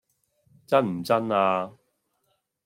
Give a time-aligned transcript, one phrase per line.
[0.65, 1.73] 真唔真呀